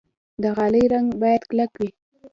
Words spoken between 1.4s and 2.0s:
کلک وي.